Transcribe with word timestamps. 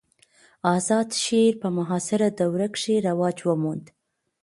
آزاد 0.75 1.07
شعر 1.23 1.53
په 1.61 1.67
معاصره 1.77 2.27
دوره 2.39 2.67
کښي 2.73 2.95
رواج 3.07 3.37
وموند. 3.43 3.85